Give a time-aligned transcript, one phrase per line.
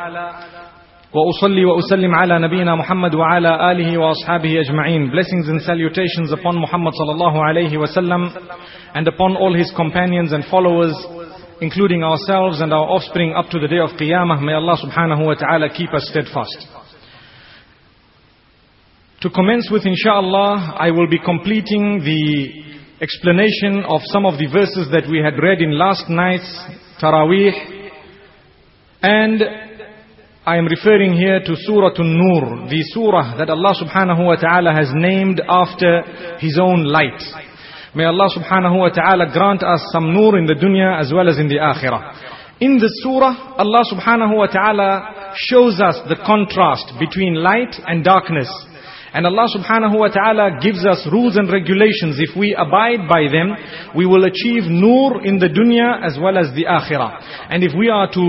[1.16, 7.36] وأصلي وأسلم على نبينا محمد وعلى آله وأصحابه أجمعين Blessings and salutations upon Muhammad sallallahu
[7.36, 8.32] alayhi wasallam
[8.96, 10.96] and upon all his companions and followers
[11.60, 15.36] including ourselves and our offspring up to the day of Qiyamah May Allah subhanahu wa
[15.36, 16.68] ta'ala keep us steadfast
[19.22, 24.88] To commence with inshallah I will be completing the explanation of some of the verses
[24.94, 26.48] that we had read in last night's
[27.04, 27.90] Taraweeh
[29.04, 29.42] and
[30.47, 34.87] I am referring here to Surah An-Nur, the surah that Allah subhanahu wa ta'ala has
[34.95, 37.19] named after His own light.
[37.97, 41.41] May Allah subhanahu wa ta'ala grant us some nur in the dunya as well as
[41.41, 42.61] in the akhirah.
[42.61, 48.47] In this surah, Allah subhanahu wa ta'ala shows us the contrast between light and darkness.
[49.17, 52.21] And Allah subhanahu wa ta'ala gives us rules and regulations.
[52.21, 53.57] If we abide by them,
[53.97, 57.49] we will achieve nur in the dunya as well as the akhirah.
[57.49, 58.27] And if we are to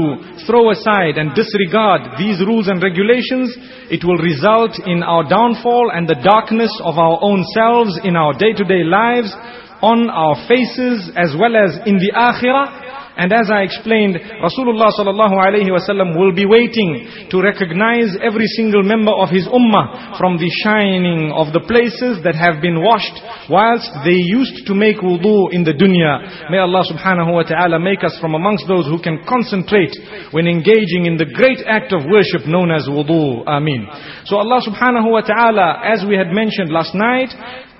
[0.47, 3.51] throw aside and disregard these rules and regulations,
[3.91, 8.31] it will result in our downfall and the darkness of our own selves in our
[8.31, 9.35] day-to-day lives,
[9.83, 12.86] on our faces as well as in the akhirah.
[13.17, 18.83] And as I explained, Rasulullah sallallahu alayhi wasallam will be waiting to recognize every single
[18.83, 23.17] member of his ummah from the shining of the places that have been washed
[23.49, 26.49] whilst they used to make wudu in the dunya.
[26.53, 29.97] May Allah subhanahu wa ta'ala make us from amongst those who can concentrate
[30.29, 33.41] when engaging in the great act of worship known as wudu.
[33.49, 33.89] Ameen.
[34.29, 37.33] So Allah subhanahu wa ta'ala, as we had mentioned last night,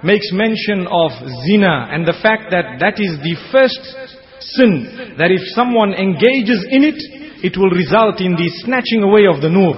[0.04, 1.10] makes mention of
[1.46, 3.82] zina and the fact that that is the first
[4.40, 7.00] sin that if someone engages in it,
[7.44, 9.76] it will result in the snatching away of the nur.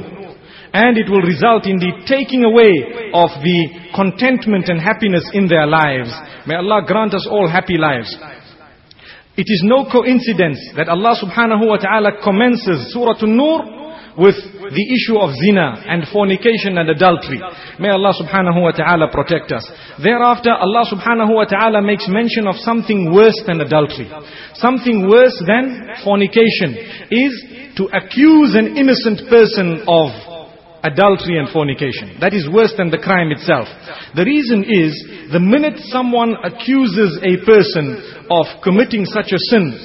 [0.71, 5.65] And it will result in the taking away of the contentment and happiness in their
[5.65, 6.13] lives.
[6.45, 8.13] May Allah grant us all happy lives.
[9.35, 13.78] It is no coincidence that Allah subhanahu wa ta'ala commences Surah An-Nur
[14.19, 17.39] with the issue of zina and fornication and adultery.
[17.79, 19.63] May Allah subhanahu wa ta'ala protect us.
[20.03, 24.11] Thereafter, Allah subhanahu wa ta'ala makes mention of something worse than adultery.
[24.55, 26.75] Something worse than fornication
[27.09, 27.31] is
[27.79, 30.11] to accuse an innocent person of
[30.83, 32.19] adultery and fornication.
[32.19, 33.67] That is worse than the crime itself.
[34.15, 34.91] The reason is,
[35.31, 37.99] the minute someone accuses a person
[38.31, 39.75] of committing such a sin,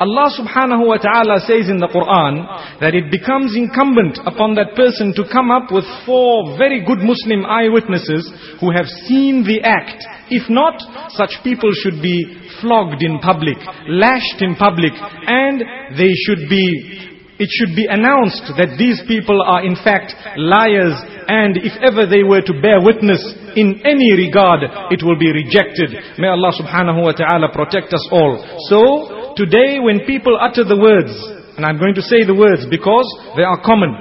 [0.00, 2.42] Allah subhanahu wa ta'ala says in the Quran
[2.82, 7.46] that it becomes incumbent upon that person to come up with four very good Muslim
[7.46, 8.26] eyewitnesses
[8.58, 10.02] who have seen the act.
[10.34, 10.82] If not,
[11.14, 12.26] such people should be
[12.58, 13.54] flogged in public,
[13.86, 15.62] lashed in public, and
[15.94, 17.04] they should be
[17.38, 20.94] it should be announced that these people are in fact liars
[21.26, 23.18] and if ever they were to bear witness
[23.56, 25.90] in any regard, it will be rejected.
[26.18, 28.38] May Allah subhanahu wa ta'ala protect us all.
[28.70, 31.12] So, today when people utter the words,
[31.56, 33.06] and I'm going to say the words because
[33.36, 33.94] they are common.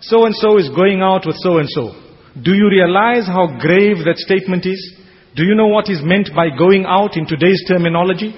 [0.00, 1.92] So and so is going out with so and so.
[2.40, 4.80] Do you realize how grave that statement is?
[5.36, 8.32] Do you know what is meant by going out in today's terminology?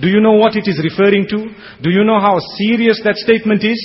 [0.00, 1.38] Do you know what it is referring to?
[1.82, 3.78] Do you know how serious that statement is?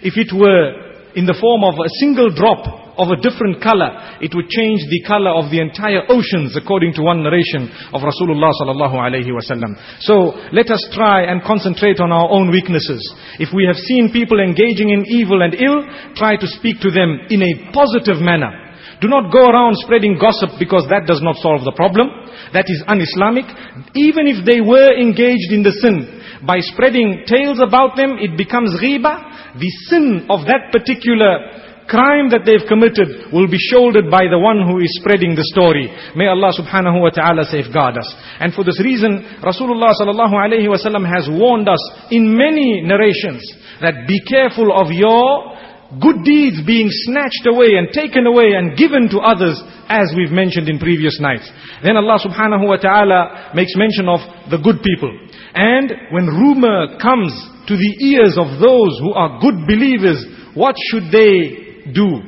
[0.00, 4.36] If it were in the form of a single drop of a different color, it
[4.36, 9.00] would change the color of the entire oceans according to one narration of Rasulullah sallallahu
[9.00, 9.74] alaihi wasallam.
[10.04, 13.00] So let us try and concentrate on our own weaknesses.
[13.40, 15.80] If we have seen people engaging in evil and ill,
[16.14, 18.70] try to speak to them in a positive manner.
[19.00, 22.12] Do not go around spreading gossip because that does not solve the problem.
[22.52, 23.48] That is un-Islamic.
[23.96, 28.76] Even if they were engaged in the sin, by spreading tales about them, it becomes
[28.76, 29.56] ghiba.
[29.56, 34.62] The sin of that particular crime that they've committed will be shouldered by the one
[34.62, 35.90] who is spreading the story.
[36.14, 38.08] May Allah subhanahu wa ta'ala safeguard us.
[38.38, 41.82] And for this reason, Rasulullah sallallahu alayhi wa sallam has warned us
[42.14, 43.42] in many narrations
[43.82, 45.58] that be careful of your
[45.98, 49.58] good deeds being snatched away and taken away and given to others
[49.90, 51.50] as we've mentioned in previous nights.
[51.82, 54.22] Then Allah subhanahu wa ta'ala makes mention of
[54.54, 55.10] the good people.
[55.54, 57.34] And when rumor comes
[57.66, 60.22] to the ears of those who are good believers,
[60.54, 62.22] what should they do?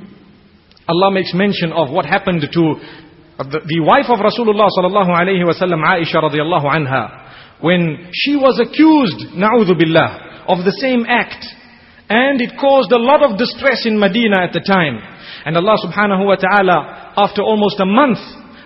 [0.88, 2.64] Allah makes mention of what happened to
[3.38, 9.34] the, wife of Rasulullah sallallahu alayhi wa sallam, Aisha radiallahu anha, when she was accused,
[9.34, 11.43] na'udhu billah, of the same act.
[12.10, 15.00] And it caused a lot of distress in Medina at the time.
[15.46, 18.19] And Allah subhanahu wa ta'ala, after almost a month,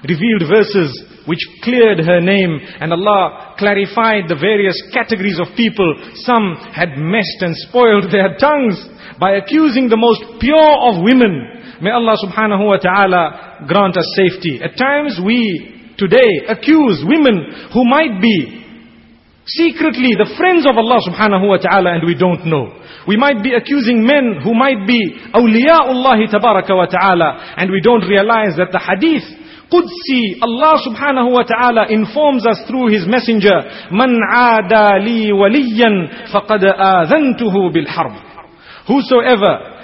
[0.02, 0.90] revealed verses
[1.26, 5.86] which cleared her name and Allah clarified the various categories of people.
[6.22, 8.78] Some had messed and spoiled their tongues
[9.18, 11.78] by accusing the most pure of women.
[11.80, 14.60] May Allah subhanahu wa ta'ala grant us safety.
[14.62, 18.64] At times we today accuse women who might be
[19.46, 22.82] secretly the friends of Allah subhanahu wa ta'ala and we don't know.
[23.06, 24.98] We might be accusing men who might be
[25.32, 29.24] awliya'ullah tabaraka wa ta'ala and we don't realize that the hadith
[29.66, 37.74] Qudsi, Allah subhanahu wa ta'ala informs us through His messenger, aada li waliyan faqad adhantuhu
[37.74, 38.14] bil harb.
[38.86, 39.76] Whosoever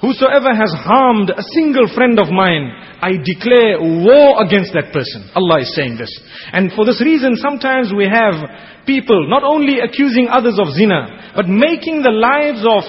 [0.00, 2.70] Whosoever has harmed a single friend of mine,
[3.02, 5.26] I declare war against that person.
[5.34, 6.14] Allah is saying this.
[6.54, 8.38] And for this reason, sometimes we have
[8.86, 12.86] people not only accusing others of zina, but making the lives of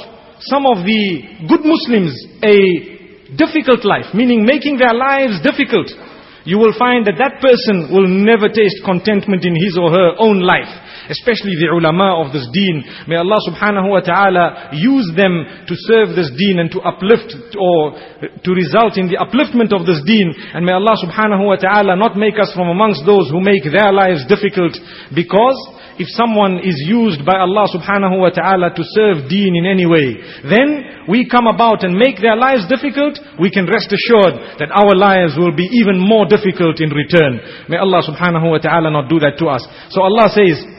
[0.54, 2.14] some of the good Muslims
[2.46, 5.90] a difficult life, meaning making their lives difficult
[6.50, 10.40] you will find that that person will never taste contentment in his or her own
[10.42, 10.72] life.
[11.10, 12.86] Especially the ulama of this deen.
[13.10, 17.98] May Allah subhanahu wa ta'ala use them to serve this deen and to uplift or
[18.46, 20.30] to result in the upliftment of this deen.
[20.54, 23.92] And may Allah subhanahu wa ta'ala not make us from amongst those who make their
[23.92, 24.78] lives difficult
[25.14, 25.58] because
[26.00, 30.16] if someone is used by Allah subhanahu wa ta'ala to serve deen in any way,
[30.48, 34.96] then we come about and make their lives difficult, we can rest assured that our
[34.96, 37.44] lives will be even more difficult in return.
[37.68, 39.68] May Allah subhanahu wa ta'ala not do that to us.
[39.92, 40.79] So Allah says,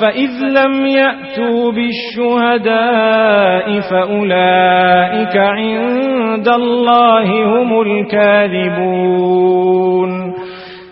[0.00, 9.46] فإذ لم يأتوا بالشهداء فأولئك عند الله هم الكاذبون.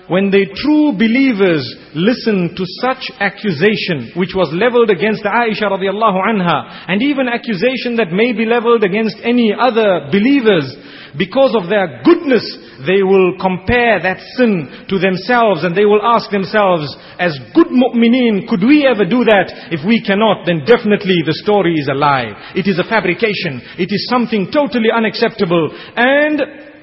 [0.09, 1.65] When the true believers
[1.95, 8.13] listened to such accusation which was leveled against Aisha radiallahu anha and even accusation that
[8.13, 10.69] may be leveled against any other believers
[11.17, 12.43] because of their goodness,
[12.87, 18.49] they will compare that sin to themselves and they will ask themselves, as good mu'mineen,
[18.51, 19.71] could we ever do that?
[19.71, 22.35] If we cannot, then definitely the story is a lie.
[22.59, 23.63] It is a fabrication.
[23.79, 25.71] It is something totally unacceptable.
[25.95, 26.74] And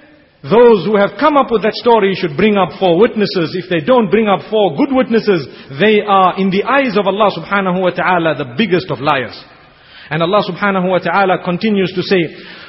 [0.42, 3.54] those who have come up with that story should bring up four witnesses.
[3.54, 5.46] If they don't bring up four good witnesses,
[5.78, 9.38] they are in the eyes of Allah subhanahu wa ta'ala the biggest of liars.
[10.10, 12.20] And Allah subhanahu wa ta'ala continues to say,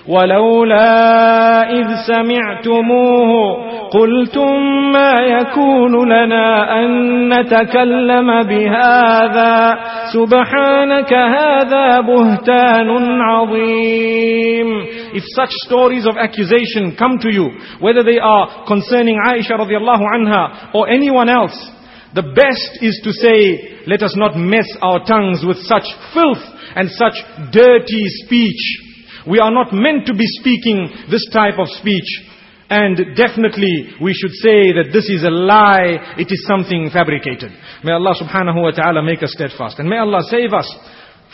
[0.08, 4.54] ولولا إذ سمعتموه قلتم
[4.94, 6.90] ما يكون لنا أن
[7.34, 9.76] نتكلم بهذا
[10.14, 12.90] سبحانك هذا بهتان
[13.22, 14.68] عظيم
[15.14, 20.76] If such stories of accusation come to you, whether they are concerning Aisha radiallahu anha
[20.76, 21.56] or anyone else,
[22.14, 26.44] the best is to say, let us not mess our tongues with such filth
[26.76, 27.18] and such
[27.52, 28.64] dirty speech.
[29.29, 32.09] We are not meant to be speaking this type of speech.
[32.73, 37.53] And definitely we should say that this is a lie, it is something fabricated.
[37.85, 39.79] May Allah subhanahu wa ta'ala make us steadfast.
[39.79, 40.67] And may Allah save us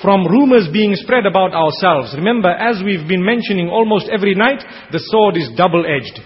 [0.03, 2.15] from rumors being spread about ourselves.
[2.17, 6.19] Remember, as we've been mentioning almost every night, the sword is double-edged.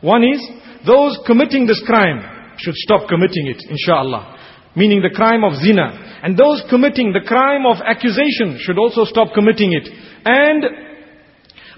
[0.00, 0.40] One is,
[0.86, 2.20] those committing this crime
[2.58, 4.36] should stop committing it, inshallah.
[4.76, 6.20] Meaning the crime of zina.
[6.22, 9.88] And those committing the crime of accusation should also stop committing it.
[10.24, 10.91] And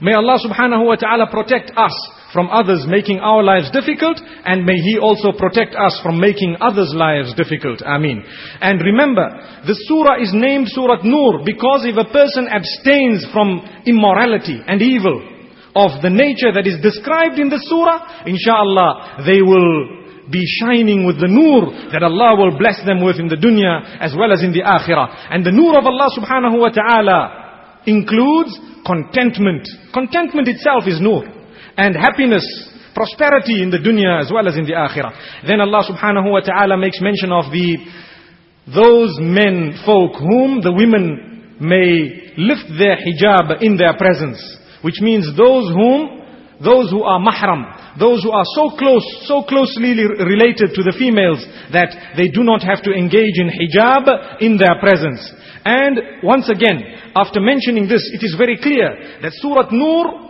[0.05, 1.97] May Allah subhanahu wa ta'ala protect us
[2.37, 6.93] from others making our lives difficult and may He also protect us from making others'
[6.93, 7.81] lives difficult.
[7.81, 8.21] Ameen.
[8.61, 9.25] And remember,
[9.65, 15.25] the surah is named Surah Nur because if a person abstains from immorality and evil
[15.73, 21.17] of the nature that is described in the surah, inshallah, they will be shining with
[21.17, 24.53] the nur that Allah will bless them with in the dunya as well as in
[24.53, 25.33] the akhirah.
[25.33, 27.44] And the nur of Allah subhanahu wa ta'ala
[27.87, 29.69] includes contentment.
[29.93, 31.25] Contentment itself is nur.
[31.77, 32.45] And happiness,
[32.95, 35.47] prosperity in the dunya as well as in the akhirah.
[35.47, 37.79] Then Allah subhanahu wa ta'ala makes mention of the
[38.65, 44.41] those men folk whom the women may lift their hijab in their presence.
[44.81, 46.25] Which means those whom,
[46.65, 51.45] those who are mahram, those who are so close, so closely related to the females
[51.73, 55.21] that they do not have to engage in hijab in their presence.
[55.65, 60.25] And once again, after mentioning this, it is very clear that Surah Nur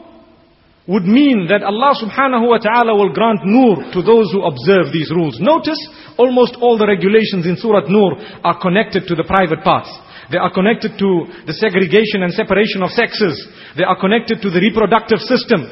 [0.86, 5.10] would mean that Allah subhanahu wa ta'ala will grant nur to those who observe these
[5.10, 5.40] rules.
[5.40, 5.80] Notice,
[6.20, 9.88] almost all the regulations in Surah Nur are connected to the private parts.
[10.30, 11.10] They are connected to
[11.48, 13.34] the segregation and separation of sexes.
[13.76, 15.66] They are connected to the reproductive system.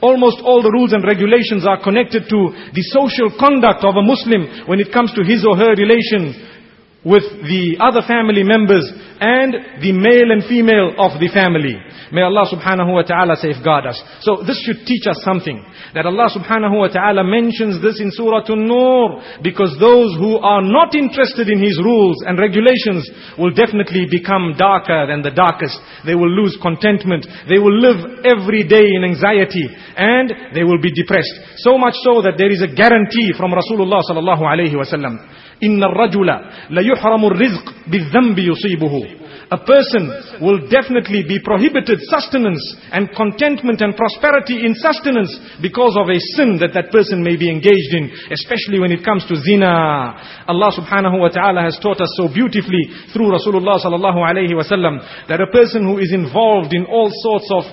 [0.00, 2.40] Almost all the rules and regulations are connected to
[2.72, 6.57] the social conduct of a Muslim when it comes to his or her relation
[7.06, 8.82] with the other family members
[9.22, 11.78] and the male and female of the family.
[12.10, 14.00] May Allah subhanahu wa ta'ala safeguard us.
[14.24, 15.60] So this should teach us something.
[15.94, 19.44] That Allah subhanahu wa ta'ala mentions this in Surah An-Nur.
[19.44, 25.06] Because those who are not interested in His rules and regulations will definitely become darker
[25.06, 25.76] than the darkest.
[26.02, 27.28] They will lose contentment.
[27.46, 29.68] They will live every day in anxiety.
[29.94, 31.62] And they will be depressed.
[31.62, 35.20] So much so that there is a guarantee from Rasulullah sallallahu alayhi wa sallam.
[35.63, 36.29] إن الرجل
[36.69, 39.05] ليحرم الرزق بالذنب يصيبه
[39.51, 40.09] a person
[40.41, 45.29] will definitely be prohibited sustenance and contentment and prosperity in sustenance
[45.61, 49.25] because of a sin that that person may be engaged in, especially when it comes
[49.29, 50.17] to zina.
[50.47, 52.81] Allah subhanahu wa ta'ala has taught us so beautifully
[53.13, 54.97] through Rasulullah sallallahu alayhi wa sallam
[55.29, 57.63] that a person who is involved in all sorts of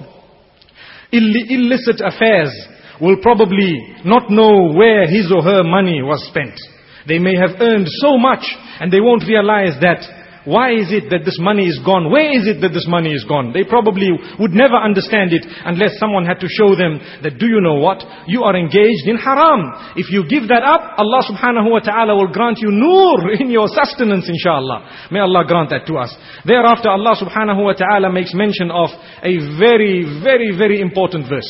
[1.12, 2.52] Ill- illicit affairs
[3.00, 6.54] will probably not know where his or her money was spent.
[7.07, 8.43] They may have earned so much
[8.79, 10.03] and they won't realize that
[10.45, 12.13] why is it that this money is gone?
[12.13, 13.49] Where is it that this money is gone?
[13.49, 17.57] They probably would never understand it unless someone had to show them that do you
[17.65, 18.05] know what?
[18.29, 19.97] You are engaged in haram.
[19.97, 23.65] If you give that up, Allah subhanahu wa ta'ala will grant you nur in your
[23.73, 25.09] sustenance inshallah.
[25.09, 26.13] May Allah grant that to us.
[26.45, 28.93] Thereafter Allah subhanahu wa ta'ala makes mention of
[29.25, 31.49] a very, very, very important verse.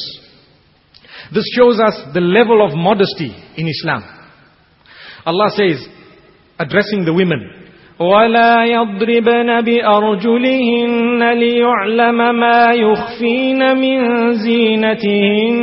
[1.36, 4.15] This shows us the level of modesty in Islam.
[5.27, 5.79] Allah says,
[6.59, 7.57] addressing the women,
[8.01, 13.97] ولا يضربن بأرجلهن ليعلم ما يخفين من
[14.41, 15.59] زينتهن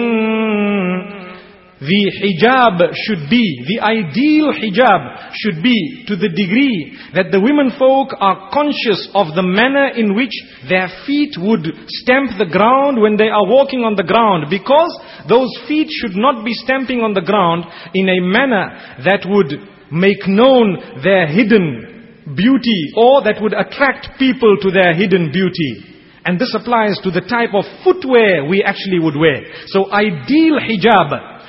[1.83, 7.75] the hijab should be, the ideal hijab should be to the degree that the women
[7.75, 10.31] folk are conscious of the manner in which
[10.69, 11.67] their feet would
[12.07, 14.95] stamp the ground when they are walking on the ground because
[15.27, 17.67] those feet should not be stamping on the ground
[17.99, 19.51] in a manner that would
[19.91, 25.83] make known their hidden beauty or that would attract people to their hidden beauty.
[26.25, 29.43] And this applies to the type of footwear we actually would wear.
[29.67, 31.42] So ideal hijab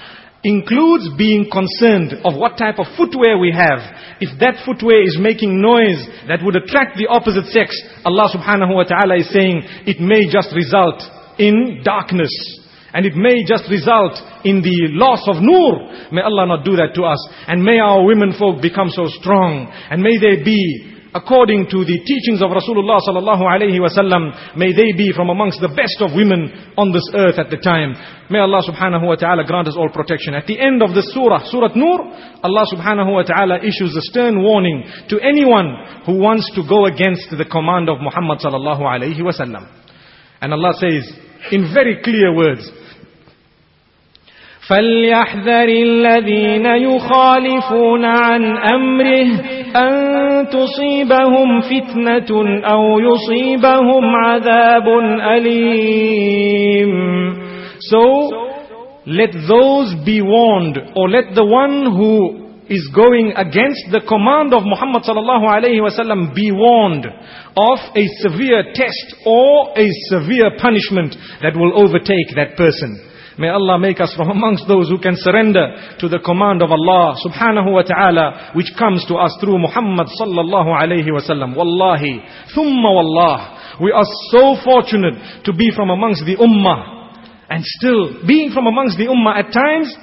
[0.44, 3.80] includes being concerned of what type of footwear we have.
[4.20, 8.84] If that footwear is making noise that would attract the opposite sex, Allah subhanahu wa
[8.84, 11.02] ta'ala is saying it may just result
[11.40, 12.32] in darkness.
[12.94, 15.90] And it may just result in the loss of nur.
[16.14, 17.18] May Allah not do that to us.
[17.48, 19.66] And may our women folk become so strong.
[19.90, 25.30] And may they be according to the teachings of Rasulullah sallallahu may they be from
[25.30, 27.94] amongst the best of women on this earth at the time.
[28.30, 30.34] May Allah subhanahu wa ta'ala grant us all protection.
[30.34, 32.02] At the end of the surah, Surah Nur,
[32.42, 37.30] Allah subhanahu wa ta'ala issues a stern warning to anyone who wants to go against
[37.30, 38.82] the command of Muhammad sallallahu.
[40.42, 41.08] And Allah says,
[41.52, 42.66] in very clear words,
[44.69, 49.29] فليحذر الذين يخالفون عن أمره
[49.77, 54.89] أن تصيبهم فتنة أو يصيبهم عذاب
[55.37, 56.99] أليم
[57.81, 58.03] So,
[59.07, 64.63] let those be warned, or let the one who is going against the command of
[64.69, 67.07] Muhammad sallallahu alayhi wasallam be warned
[67.57, 73.01] of a severe test or a severe punishment that will overtake that person.
[73.38, 77.16] May Allah make us from amongst those who can surrender to the command of Allah
[77.26, 81.56] subhanahu wa ta'ala which comes to us through Muhammad sallallahu alayhi wasallam.
[81.56, 82.22] Wallahi,
[82.56, 83.78] thumma wallah.
[83.82, 87.02] We are so fortunate to be from amongst the ummah.
[87.50, 89.94] And still, being from amongst the ummah at times,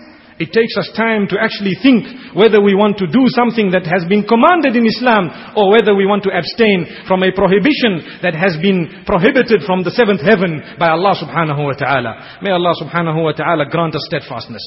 [0.40, 4.08] it takes us time to actually think whether we want to do something that has
[4.08, 8.56] been commanded in Islam or whether we want to abstain from a prohibition that has
[8.56, 12.40] been prohibited from the seventh heaven by Allah subhanahu wa ta'ala.
[12.40, 14.64] May Allah subhanahu wa ta'ala grant us steadfastness.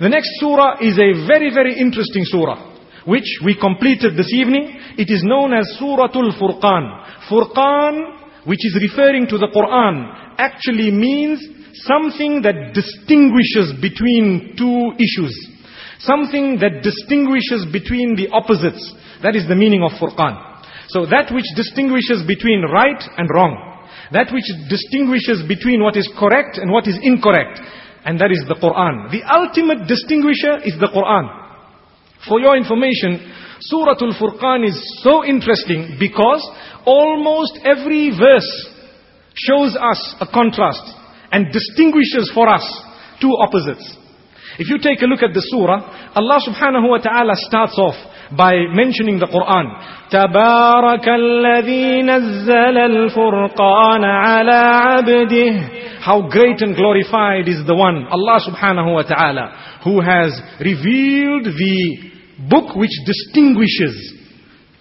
[0.00, 4.72] The next surah is a very, very interesting surah which we completed this evening.
[4.96, 7.28] It is known as Suratul Furqan.
[7.28, 10.08] Furqan, which is referring to the Quran,
[10.40, 15.34] actually means something that distinguishes between two issues.
[16.00, 18.80] Something that distinguishes between the opposites.
[19.22, 20.64] That is the meaning of Furqan.
[20.88, 23.86] So that which distinguishes between right and wrong.
[24.12, 27.60] That which distinguishes between what is correct and what is incorrect.
[28.04, 29.12] And that is the Quran.
[29.12, 31.28] The ultimate distinguisher is the Quran.
[32.26, 33.20] For your information,
[33.60, 36.40] Surah Al-Furqan is so interesting because
[36.84, 38.48] almost every verse
[39.36, 40.99] shows us a contrast
[41.31, 42.65] and distinguishes for us
[43.21, 43.97] two opposites.
[44.57, 47.95] If you take a look at the surah, Allah subhanahu wa ta'ala starts off
[48.37, 49.67] by mentioning the Quran.
[50.09, 58.93] تبارك الذي نزل الفرقان على عبده How great and glorified is the one, Allah subhanahu
[58.93, 60.31] wa ta'ala, who has
[60.61, 62.11] revealed the
[62.47, 64.13] book which distinguishes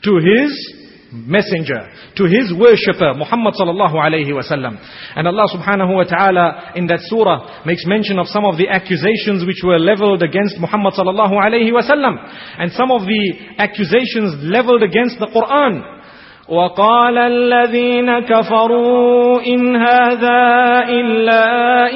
[0.05, 0.78] to his
[1.15, 4.75] messenger, to his worshipper, Muhammad sallallahu alayhi wasallam.
[5.15, 9.47] And Allah subhanahu wa ta'ala in that surah makes mention of some of the accusations
[9.47, 12.19] which were leveled against Muhammad sallallahu alayhi wasallam.
[12.59, 15.95] And some of the accusations leveled against the Quran.
[16.49, 20.45] وقال الذين كفروا إن هذا
[20.89, 21.45] إلا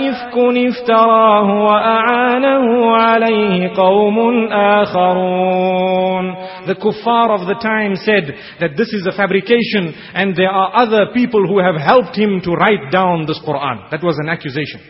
[0.08, 8.30] إفك افتراه وأعانه عليه قوم آخرون The kuffar of the time said
[8.60, 12.52] that this is a fabrication and there are other people who have helped him to
[12.52, 13.90] write down this Quran.
[13.90, 14.80] That was an accusation.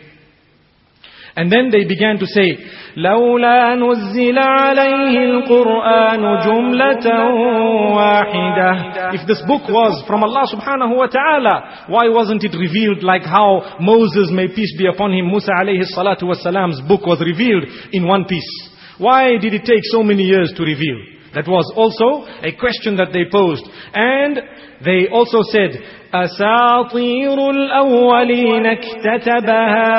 [1.35, 2.57] And then they began to say,
[2.97, 7.05] لولا نزل عليه القرآن جملة
[7.95, 13.23] واحدة If this book was from Allah subhanahu wa ta'ala, why wasn't it revealed like
[13.23, 18.05] how Moses, may peace be upon him, Musa alayhi salatu wasalam's book was revealed in
[18.05, 18.69] one piece?
[18.97, 21.12] Why did it take so many years to reveal?
[21.33, 23.63] That was also a question that they posed.
[23.93, 24.41] And
[24.83, 25.77] they also said,
[26.13, 29.89] أساطير الأولين اكتتبها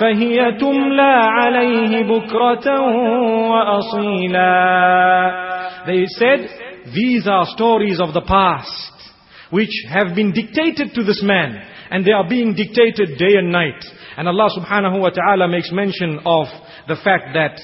[0.00, 2.80] فهي تملى عليه بكرة
[3.50, 4.50] وأصيلا
[5.86, 6.48] They said,
[6.94, 8.92] these are stories of the past,
[9.50, 11.58] which have been dictated to this man,
[11.90, 13.84] and they are being dictated day and night.
[14.16, 16.46] And Allah subhanahu wa ta'ala makes mention of
[16.88, 17.60] the fact that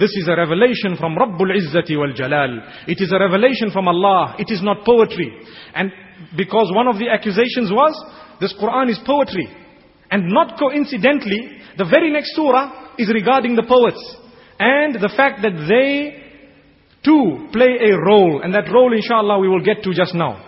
[0.00, 2.60] this is a revelation from Rabbul Izzati wal Jalal.
[2.88, 4.34] It is a revelation from Allah.
[4.38, 5.30] It is not poetry.
[5.74, 5.92] And
[6.36, 7.92] because one of the accusations was,
[8.40, 9.46] this Quran is poetry.
[10.10, 14.00] And not coincidentally, the very next surah is regarding the poets.
[14.58, 16.16] And the fact that they
[17.04, 18.40] too play a role.
[18.42, 20.46] And that role inshallah we will get to just now.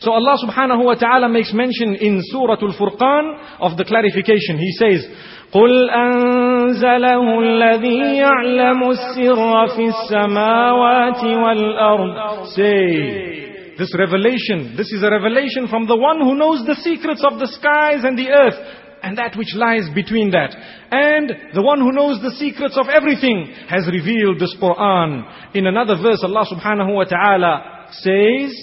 [0.00, 4.56] So Allah subhanahu wa ta'ala makes mention in Surah Al-Furqan of the clarification.
[4.56, 5.06] He says,
[5.51, 15.67] قل أنزله الذي يعلم السر في السماوات والأرض Say, this revelation, this is a revelation
[15.67, 18.59] from the one who knows the secrets of the skies and the earth
[19.03, 20.55] and that which lies between that.
[20.89, 25.53] And the one who knows the secrets of everything has revealed this Quran.
[25.53, 28.55] In another verse, Allah subhanahu wa ta'ala says,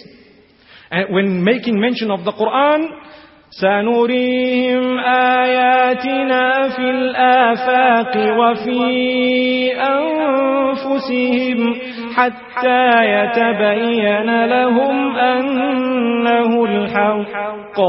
[1.11, 2.89] when making mention of the Quran,
[3.51, 8.81] سنريهم آياتنا في الآفاق وفي
[9.75, 11.61] أنفسهم
[12.15, 17.81] حتى يتبين لهم أنه الحق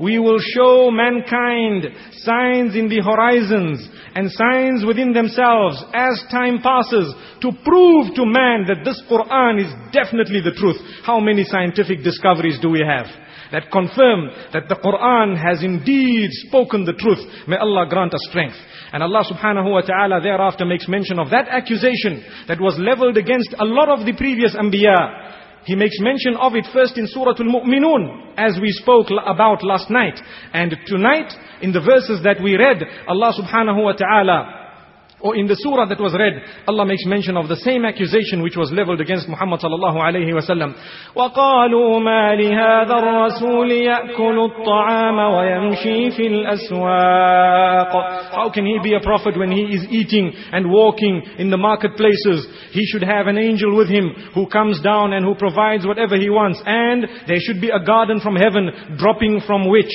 [0.00, 7.14] We will show mankind signs in the horizons and signs within themselves as time passes
[7.40, 10.78] to prove to man that this Quran is definitely the truth.
[11.04, 13.06] How many scientific discoveries do we have?
[13.51, 17.19] That confirm that the Quran has indeed spoken the truth.
[17.47, 18.57] May Allah grant us strength.
[18.93, 23.53] And Allah subhanahu wa ta'ala thereafter makes mention of that accusation that was leveled against
[23.57, 25.37] a lot of the previous Anbiya.
[25.65, 30.19] He makes mention of it first in Surah Al-Mu'minun, as we spoke about last night.
[30.53, 34.58] And tonight, in the verses that we read, Allah subhanahu wa ta'ala
[35.24, 36.36] or in the surah that was read,
[36.68, 40.44] Allah makes mention of the same accusation which was leveled against Muhammad sallallahu alayhi wa
[40.44, 40.76] sallam.
[41.16, 47.92] وَقَالُوا مَا لِهَذَا الرَّسُولِ يَأْكُلُ الطَّعَامَ وَيَمْشِي فِي الْأَسْوَاقِ
[48.36, 52.46] How can he be a prophet when he is eating and walking in the marketplaces?
[52.72, 56.28] He should have an angel with him who comes down and who provides whatever he
[56.28, 56.60] wants.
[56.66, 59.88] And there should be a garden from heaven dropping from which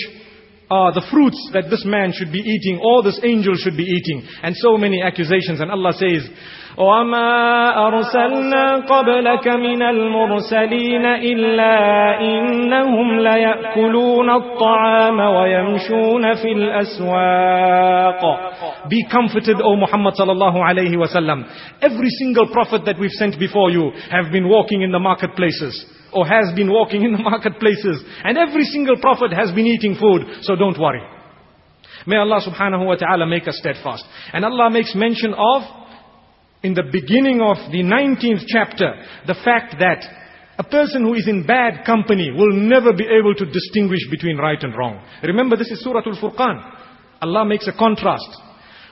[0.70, 4.26] Uh, the fruits that this man should be eating or this angel should be eating.
[4.42, 5.60] And so many accusations.
[5.60, 6.28] And Allah says,
[6.77, 11.75] وما أرسلنا قبلك من المرسلين إلا
[12.21, 18.21] إنهم ليأكلون الطعام ويمشون في الأسواق
[18.89, 21.43] Be comforted, O Muhammad sallallahu alayhi wa sallam.
[21.81, 26.25] Every single prophet that we've sent before you have been walking in the marketplaces or
[26.25, 28.03] has been walking in the marketplaces.
[28.23, 30.21] And every single prophet has been eating food.
[30.41, 31.01] So don't worry.
[32.07, 34.03] May Allah subhanahu wa ta'ala make us steadfast.
[34.33, 35.61] And Allah makes mention of,
[36.63, 38.93] in the beginning of the 19th chapter,
[39.27, 40.03] the fact that
[40.57, 44.61] a person who is in bad company will never be able to distinguish between right
[44.61, 45.01] and wrong.
[45.23, 46.57] Remember this is Surah Al-Furqan.
[47.21, 48.27] Allah makes a contrast.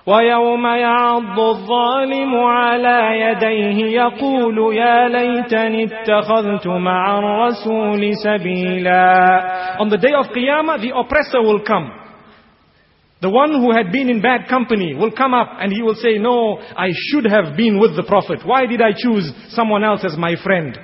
[0.08, 10.14] ويوم يعض الظالم على يديه يقول يا ليتني اتخذت مع الرسول سبيلا On the day
[10.14, 11.92] of Qiyamah, the oppressor will come.
[13.23, 16.19] the one who had been in bad company will come up and he will say,
[16.19, 18.41] no, I should have been with the Prophet.
[18.45, 20.77] Why did I choose someone else as my friend?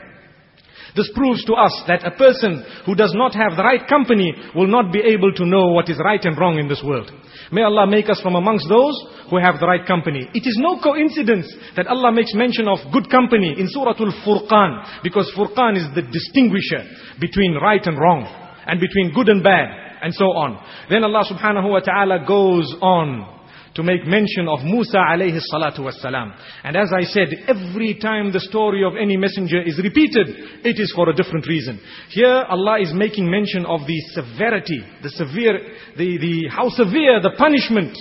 [0.95, 4.69] This proves to us that a person who does not have the right company will
[4.69, 7.11] not be able to know what is right and wrong in this world.
[7.51, 8.95] May Allah make us from amongst those
[9.31, 10.31] who have the right company.
[10.33, 15.31] It is no coincidence that Allah makes mention of good company in Surah Al-Furqan because
[15.37, 16.87] Furqan is the distinguisher
[17.21, 18.23] between right and wrong
[18.67, 20.60] and between good and bad and so on.
[20.90, 23.34] Then Allah subhanahu wa ta'ala goes on
[23.76, 26.36] to make mention of Musa alayhi salatu wasalam.
[26.64, 30.28] And as I said, every time the story of any messenger is repeated,
[30.64, 31.80] it is for a different reason.
[32.10, 35.60] Here Allah is making mention of the severity, the severe,
[35.98, 37.98] the, the, how severe the punishment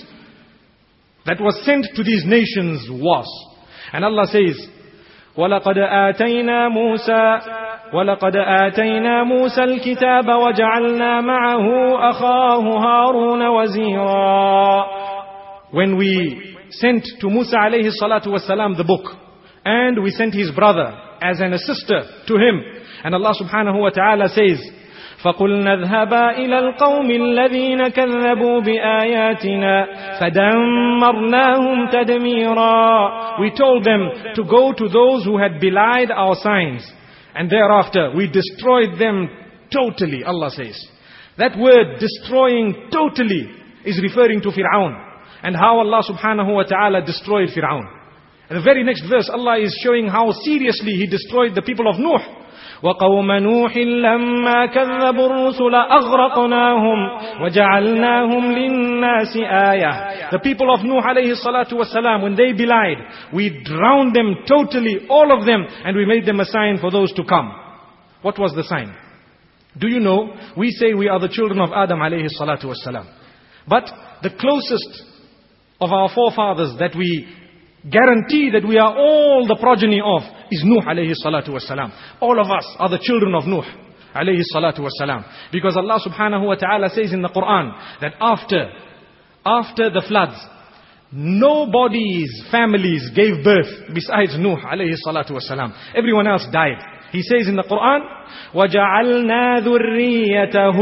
[1.25, 3.27] that was sent to these nations was.
[3.93, 4.69] And Allah says,
[5.39, 11.66] وَلَقَدْ آتَيْنَا مُوسَى ولقد آتينا موسى الكتاب وجعلنا معه
[12.10, 14.86] أخاه هارون وزيرا
[15.72, 16.12] When we
[16.70, 19.06] sent to Musa alayhi salatu wasalam the book
[19.66, 22.56] and we sent his brother as an assister to him
[23.04, 24.60] and Allah subhanahu wa ta'ala says
[25.24, 29.88] فقلنا اذهبا إلى القوم الذين كذبوا بآياتنا
[30.20, 34.02] فدمرناهم تدميرا We told them
[34.36, 36.84] to go to those who had belied our signs
[37.38, 39.30] And thereafter we destroyed them
[39.72, 40.88] totally, Allah says.
[41.38, 43.46] That word destroying totally
[43.86, 45.06] is referring to Fir'aun.
[45.44, 47.86] And how Allah subhanahu wa ta'ala destroyed Fir'aun.
[48.50, 52.00] And the very next verse Allah is showing how seriously He destroyed the people of
[52.00, 52.37] Nuh.
[52.83, 56.99] وقوم نوح لما كذبوا الرسل أغرقناهم
[57.43, 62.99] وجعلناهم للناس آية The people of Nuh alayhi salatu wasalam, when they belied,
[63.33, 67.13] we drowned them totally, all of them, and we made them a sign for those
[67.15, 67.53] to come.
[68.23, 68.95] What was the sign?
[69.79, 70.35] Do you know?
[70.57, 73.07] We say we are the children of Adam alayhi salatu wasalam.
[73.69, 73.85] But
[74.23, 75.03] the closest
[75.81, 77.29] of our forefathers that we
[77.89, 81.91] guarantee that we are all the progeny of is Nuh alayhi salatu wasalam.
[82.21, 83.65] All of us are the children of Nuh
[84.15, 85.25] alayhi salatu wasalam.
[85.51, 88.71] Because Allah subhanahu wa ta'ala says in the Quran that after,
[89.45, 90.39] after the floods,
[91.11, 95.73] nobody's families gave birth besides Nuh alayhi salatu wasalam.
[95.97, 96.79] Everyone else died.
[97.11, 98.01] He says in the Quran,
[98.55, 100.79] وَجَعَلْنَا ذُرِّيَّتَهُ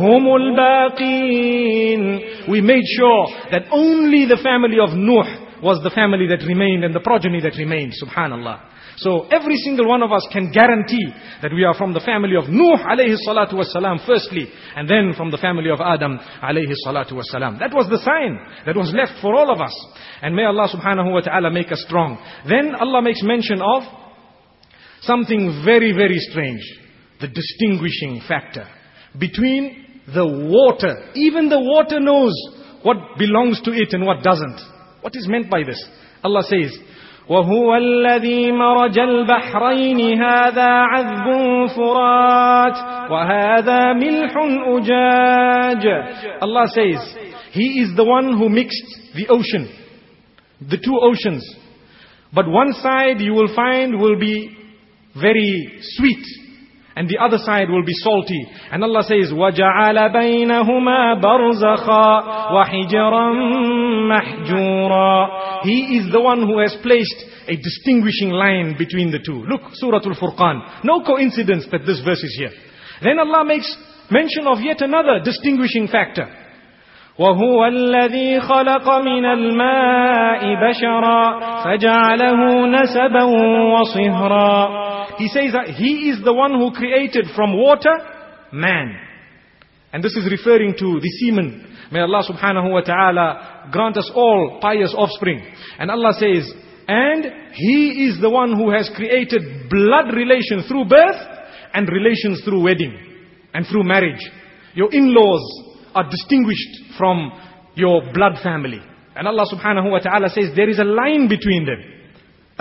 [0.00, 6.45] هُمُ الْبَاقِينَ We made sure that only the family of Nuh was the family that
[6.45, 7.93] remained and the progeny that remained.
[8.01, 8.71] Subhanallah.
[8.97, 12.49] So every single one of us can guarantee that we are from the family of
[12.49, 17.59] Nuh alayhi salatu wasalam firstly, and then from the family of Adam alayhi salatu wasalam.
[17.59, 19.73] That was the sign that was left for all of us.
[20.21, 22.17] And may Allah subhanahu wa ta'ala make us strong.
[22.47, 23.83] Then Allah makes mention of
[25.01, 26.61] something very, very strange.
[27.19, 28.67] The distinguishing factor
[29.17, 31.11] between the water.
[31.15, 32.33] Even the water knows
[32.83, 34.59] what belongs to it and what doesn't.
[35.00, 35.82] What is meant by this?
[36.24, 36.72] Allah says,
[37.28, 41.26] وهو الذي مرج البحرين هذا عذب
[41.76, 42.76] فرات
[43.10, 44.32] وهذا ملح
[44.66, 45.84] أجاج
[46.40, 47.16] Allah says
[47.50, 49.68] He is the one who mixed the ocean
[50.60, 51.42] the two oceans
[52.32, 54.56] but one side you will find will be
[55.20, 56.24] very sweet
[56.96, 58.46] and the other side will be salty.
[58.72, 62.08] And Allah says, وَجَعَلَ بَيْنَهُمَا بَرْزَخًا
[62.56, 63.26] وَحِجْرًا
[64.08, 69.44] مَحْجُورًا He is the one who has placed a distinguishing line between the two.
[69.44, 70.84] Look, Surah Al-Furqan.
[70.84, 72.52] No coincidence that this verse is here.
[73.02, 73.76] Then Allah makes
[74.10, 76.26] mention of yet another distinguishing factor.
[77.18, 83.22] وهو الذي خلق من الماء بشرا فجعله نسبا
[83.72, 84.79] وصهرا
[85.21, 87.93] he says that He is the one who created from water
[88.51, 88.97] man.
[89.93, 91.67] And this is referring to the semen.
[91.91, 95.45] May Allah subhanahu wa ta'ala grant us all pious offspring.
[95.77, 96.51] And Allah says,
[96.87, 101.21] and He is the one who has created blood relations through birth
[101.73, 102.97] and relations through wedding
[103.53, 104.21] and through marriage.
[104.73, 105.43] Your in-laws
[105.93, 107.31] are distinguished from
[107.75, 108.79] your blood family.
[109.15, 112.00] And Allah subhanahu wa ta'ala says there is a line between them.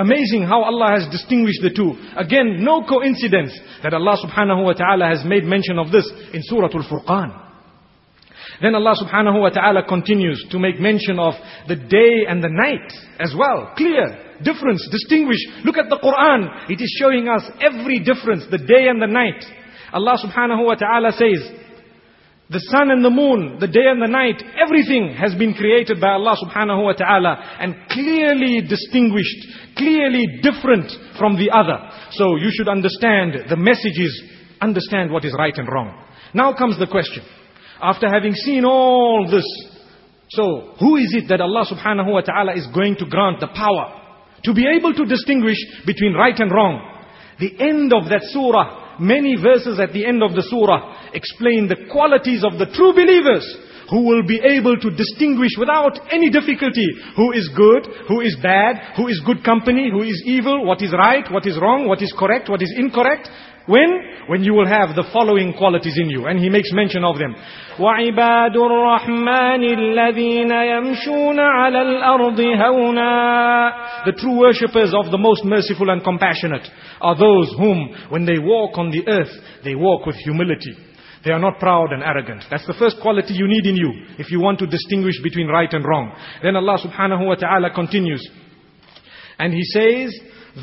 [0.00, 1.92] Amazing how Allah has distinguished the two.
[2.16, 6.72] Again, no coincidence that Allah subhanahu wa ta'ala has made mention of this in Surah
[6.72, 7.28] Al-Furqan.
[8.62, 11.34] Then Allah subhanahu wa ta'ala continues to make mention of
[11.68, 12.88] the day and the night
[13.20, 13.74] as well.
[13.76, 15.44] Clear, difference, distinguish.
[15.64, 16.70] Look at the Quran.
[16.70, 19.44] It is showing us every difference, the day and the night.
[19.92, 21.59] Allah subhanahu wa ta'ala says,
[22.50, 26.10] the sun and the moon, the day and the night, everything has been created by
[26.18, 31.78] Allah subhanahu wa ta'ala and clearly distinguished, clearly different from the other.
[32.12, 34.22] So you should understand the messages,
[34.60, 35.94] understand what is right and wrong.
[36.34, 37.22] Now comes the question.
[37.80, 39.46] After having seen all this
[40.30, 43.98] So, who is it that Allah subhanahu wa ta'ala is going to grant the power
[44.44, 46.86] to be able to distinguish between right and wrong?
[47.40, 51.88] The end of that surah, many verses at the end of the surah explain the
[51.90, 53.42] qualities of the true believers
[53.90, 56.86] who will be able to distinguish without any difficulty
[57.16, 60.92] who is good, who is bad, who is good company, who is evil, what is
[60.92, 63.28] right, what is wrong, what is correct, what is incorrect.
[63.69, 63.89] When?
[64.27, 66.27] When you will have the following qualities in you.
[66.27, 67.35] And he makes mention of them.
[67.79, 76.03] وعباد الرحمن الذين يمشون على الأرض هونا The true worshippers of the most merciful and
[76.03, 76.67] compassionate
[77.01, 80.77] are those whom, when they walk on the earth, they walk with humility.
[81.25, 82.43] They are not proud and arrogant.
[82.51, 85.73] That's the first quality you need in you if you want to distinguish between right
[85.73, 86.15] and wrong.
[86.43, 88.21] Then Allah subhanahu wa ta'ala continues.
[89.39, 90.13] And He says,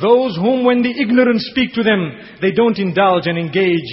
[0.01, 3.91] those whom when the ignorant speak to them, they don't indulge and engage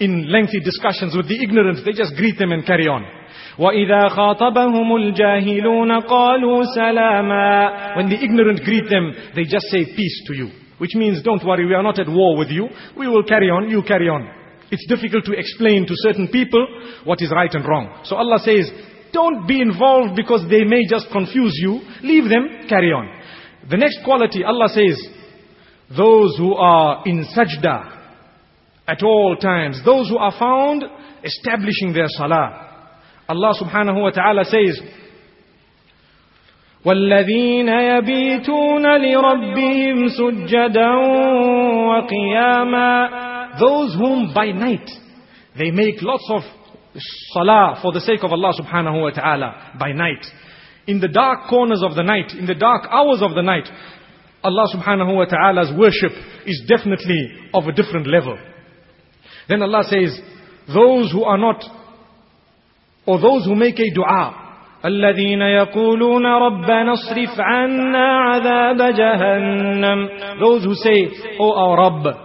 [0.00, 1.84] in lengthy discussions with the ignorant.
[1.84, 3.04] They just greet them and carry on.
[3.58, 10.34] وَإِذَا خَاطَبَهُمُ الْجَاهِلُونَ قَالُوا سَلَامًا When the ignorant greet them, they just say peace to
[10.34, 10.50] you.
[10.78, 12.68] Which means, don't worry, we are not at war with you.
[12.96, 14.28] We will carry on, you carry on.
[14.70, 16.66] It's difficult to explain to certain people
[17.04, 18.00] what is right and wrong.
[18.04, 18.72] So Allah says,
[19.12, 21.80] don't be involved because they may just confuse you.
[22.02, 23.06] Leave them, carry on.
[23.70, 24.98] The next quality, Allah says,
[25.96, 27.92] those who are in sajda
[28.86, 30.84] at all times, those who are found
[31.22, 32.60] establishing their salah.
[33.28, 34.80] Allah subhanahu wa ta'ala says,
[36.84, 40.90] والذين يبيتون لربهم سجدا
[41.88, 43.08] وقياما
[43.58, 44.90] those whom by night
[45.56, 46.42] they make lots of
[47.32, 50.24] salah for the sake of Allah subhanahu wa ta'ala by night.
[50.86, 53.66] In the dark corners of the night, in the dark hours of the night,
[54.42, 56.12] Allah subhanahu wa ta'ala's worship
[56.46, 58.38] is definitely of a different level.
[59.48, 60.20] Then Allah says,
[60.68, 61.64] those who are not,
[63.06, 64.44] or those who make a dua,
[64.84, 70.08] الذين يقولون ربنا اصرف عنا عذاب جهنم
[70.40, 71.08] Those who say,
[71.40, 72.16] O oh our Rabb,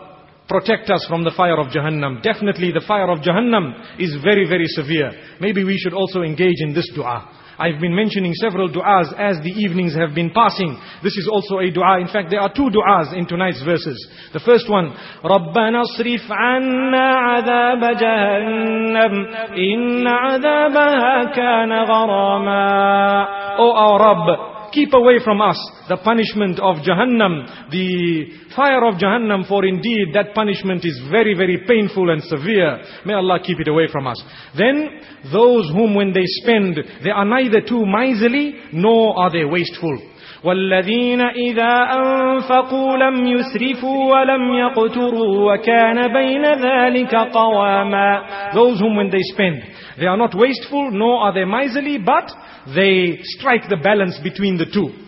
[0.49, 2.21] protect us from the fire of Jahannam.
[2.21, 5.11] Definitely the fire of Jahannam is very, very severe.
[5.39, 7.29] Maybe we should also engage in this dua.
[7.59, 10.79] I've been mentioning several du'as as the evenings have been passing.
[11.03, 11.99] This is also a dua.
[11.99, 13.99] In fact, there are two du'as in tonight's verses.
[14.31, 19.13] The first one, رَبَّنَا اصْرِفْ عَنَّا عَذَابَ جَهَنَّمْ
[19.59, 23.27] إِنَّ عَذَابَهَا كَانَ غَرَامًا
[23.59, 29.47] O our Rabb, keep away from us the punishment of Jahannam, the fire of Jahannam,
[29.47, 32.79] for indeed that punishment is very, very painful and severe.
[33.05, 34.21] May Allah keep it away from us.
[34.57, 39.97] Then, those whom when they spend, they are neither too miserly, nor are they wasteful.
[40.43, 49.21] والذين إذا أنفقوا لم يسرفوا ولم يقتروا وكان بين ذلك قواما Those whom when they
[49.33, 49.63] spend,
[49.98, 52.30] they are not wasteful, nor are they miserly, but
[52.74, 55.04] they strike the balance between the two.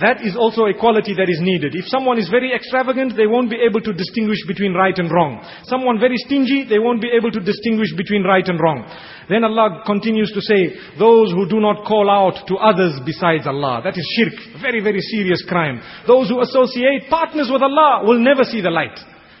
[0.00, 1.76] That is also a quality that is needed.
[1.76, 5.44] If someone is very extravagant, they won't be able to distinguish between right and wrong.
[5.64, 8.88] Someone very stingy, they won't be able to distinguish between right and wrong.
[9.28, 13.82] Then Allah continues to say, those who do not call out to others besides Allah.
[13.84, 14.62] That is shirk.
[14.62, 15.82] Very, very serious crime.
[16.06, 18.96] Those who associate partners with Allah will never see the light.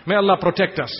[0.06, 0.92] May Allah protect us.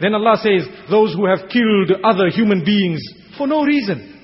[0.00, 3.00] Then Allah says, those who have killed other human beings
[3.36, 4.14] for no reason.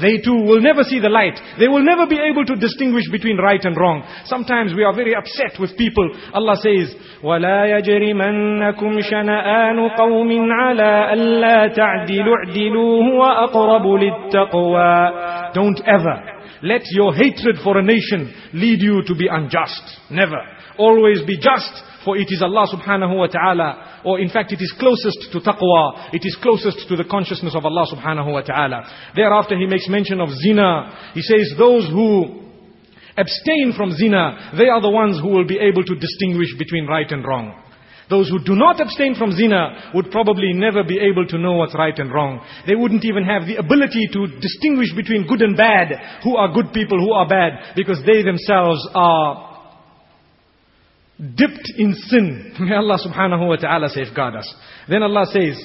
[0.00, 1.36] They too will never see the light.
[1.60, 4.02] They will never be able to distinguish between right and wrong.
[4.24, 6.08] Sometimes we are very upset with people.
[6.32, 16.32] Allah says, وَلَا يَجْرِمَنَّكُمْ شَنَآنُ قَوْمٍ عَلَىٰ أَلَّا تَعْدِلُوا اعْدِلُوا هُوَ أَقْرَبُ لِلتَّقْوَىٰ Don't ever
[16.62, 19.82] let your hatred for a nation lead you to be unjust.
[20.10, 20.38] Never.
[20.78, 24.73] Always be just for it is Allah subhanahu wa ta'ala, or in fact it is
[24.79, 29.11] closest to taqwa, it is closest to the consciousness of Allah subhanahu wa ta'ala.
[29.13, 31.11] Thereafter he makes mention of zina.
[31.13, 32.47] He says those who
[33.17, 37.11] abstain from zina, they are the ones who will be able to distinguish between right
[37.11, 37.61] and wrong.
[38.09, 41.75] Those who do not abstain from zina would probably never be able to know what's
[41.75, 42.39] right and wrong.
[42.65, 46.71] They wouldn't even have the ability to distinguish between good and bad, who are good
[46.71, 49.56] people, who are bad, because they themselves are
[51.19, 52.53] dipped in sin.
[52.59, 54.55] May Allah subhanahu wa ta'ala safeguard us.
[54.87, 55.57] Then Allah says,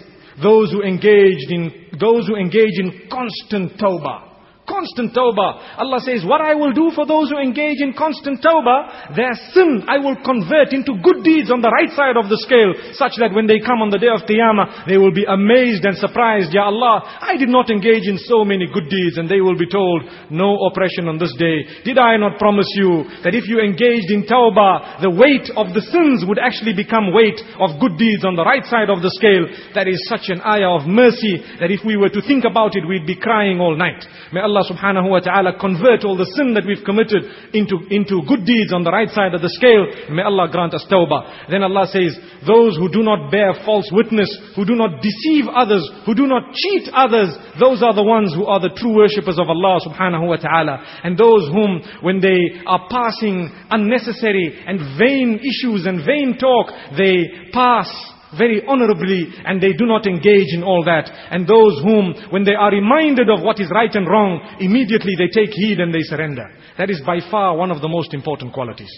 [0.43, 4.32] those who engaged in, those who engage in constant tawbah.
[4.63, 5.75] Constant tawbah.
[5.83, 9.83] Allah says, what I will do for those who engage in constant tawbah, their sin
[9.91, 13.35] I will convert into good deeds on the right side of the scale, such that
[13.35, 16.71] when they come on the day of Qiyamah, they will be amazed and surprised, Ya
[16.71, 20.07] Allah, I did not engage in so many good deeds, and they will be told,
[20.31, 21.67] no oppression on this day.
[21.83, 25.83] Did I not promise you that if you engaged in tawbah, the weight of the
[25.91, 29.51] sins would actually become weight of good deeds on the right side of the scale?
[29.75, 32.87] That is such an ayah of mercy that if we were to think about it,
[32.87, 34.07] we'd be crying all night.
[34.31, 37.25] May Allah Allah subhanahu wa ta'ala convert all the sin that we've committed
[37.57, 39.89] into, into good deeds on the right side of the scale.
[40.13, 41.49] May Allah grant us tawbah.
[41.49, 42.13] Then Allah says,
[42.45, 46.53] those who do not bear false witness, who do not deceive others, who do not
[46.53, 50.37] cheat others, those are the ones who are the true worshippers of Allah subhanahu wa
[50.37, 50.85] ta'ala.
[51.01, 56.69] And those whom, when they are passing unnecessary and vain issues and vain talk,
[57.01, 57.89] they pass
[58.37, 61.11] very honorably and they do not engage in all that.
[61.31, 65.29] And those whom, when they are reminded of what is right and wrong, immediately they
[65.29, 66.49] take heed and they surrender.
[66.79, 68.93] That is by far one of the most important qualities.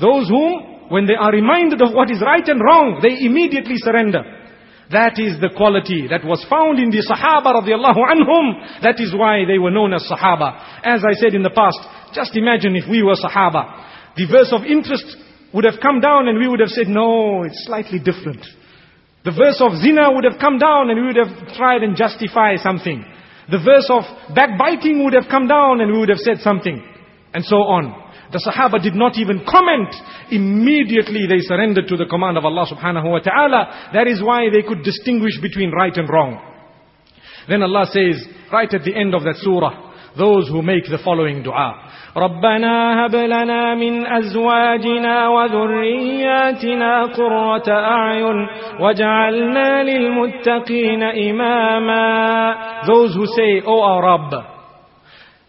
[0.00, 4.22] Those whom, when they are reminded of what is right and wrong, they immediately surrender.
[4.90, 8.82] That is the quality that was found in the Sahaba radiallahu anhum.
[8.82, 10.84] That is why they were known as Sahaba.
[10.84, 11.80] As I said in the past,
[12.12, 14.16] just imagine if we were Sahaba.
[14.16, 15.16] The verse of interest
[15.54, 18.44] would have come down and we would have said, no, it's slightly different.
[19.24, 22.56] The verse of zina would have come down and we would have tried and justify
[22.56, 23.04] something.
[23.50, 24.02] The verse of
[24.34, 26.82] backbiting would have come down and we would have said something.
[27.34, 28.02] And so on.
[28.32, 29.94] The Sahaba did not even comment.
[30.30, 33.90] Immediately they surrendered to the command of Allah subhanahu wa ta'ala.
[33.92, 36.40] That is why they could distinguish between right and wrong.
[37.48, 41.42] Then Allah says, right at the end of that surah, those who make the following
[41.42, 41.91] dua.
[42.17, 48.47] ربنا هب لنا من أزواجنا وذرياتنا قرة أعين
[48.79, 52.55] وجعلنا للمتقين إماما
[52.87, 54.45] Those who say, O our Rabb,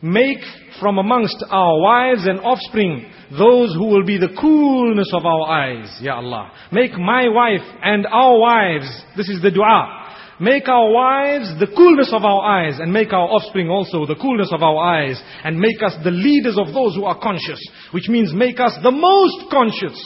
[0.02, 0.42] make
[0.80, 5.98] from amongst our wives and offspring those who will be the coolness of our eyes,
[6.00, 6.50] Ya Allah.
[6.72, 10.01] Make my wife and our wives, this is the dua.
[10.42, 14.50] Make our wives the coolness of our eyes and make our offspring also the coolness
[14.52, 17.60] of our eyes and make us the leaders of those who are conscious.
[17.90, 19.98] Which means make us the most conscious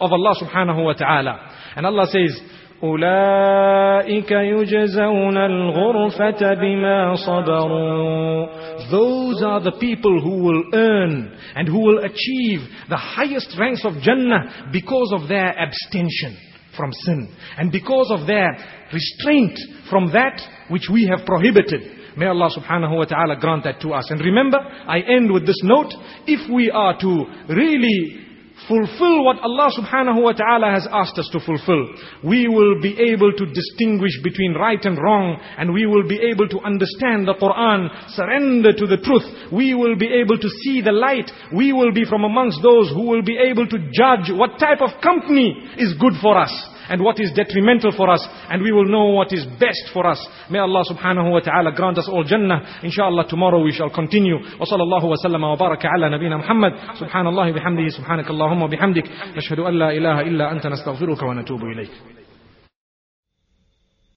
[0.00, 1.52] of Allah subhanahu wa ta'ala.
[1.76, 2.40] And Allah says,
[2.82, 8.46] أولئك يجزون الغرفة بما صبروا
[8.90, 13.94] Those are the people who will earn and who will achieve the highest ranks of
[14.02, 16.36] Jannah because of their abstention
[16.75, 18.49] from sin and because of their
[18.93, 19.57] restraint
[19.89, 21.81] from that which we have prohibited.
[22.17, 24.09] May Allah subhanahu wa ta'ala grant that to us.
[24.09, 25.93] And remember, I end with this note,
[26.27, 28.30] if we are to really
[28.67, 31.87] fulfill what Allah subhanahu wa ta'ala has asked us to fulfill,
[32.23, 36.47] we will be able to distinguish between right and wrong, and we will be able
[36.49, 39.25] to understand the Quran, surrender to the truth.
[39.51, 41.31] We will be able to see the light.
[41.53, 45.01] We will be from amongst those who will be able to judge what type of
[45.01, 46.51] company is good for us
[46.91, 50.19] and what is detrimental for us and we will know what is best for us.
[50.49, 52.81] May Allah subhanahu wa ta'ala grant us all Jannah.
[52.83, 54.37] Inshallah tomorrow we shall continue.
[54.59, 56.73] Sallallahu wa sallama wa baraka ala nabina Muhammad.
[56.99, 59.05] Subhanallah bihamdihi subhanakallahumma bihamdik.
[59.35, 62.20] Nashhadu an la ilaha illa anta nastaghfiruka wa natubu ilayk.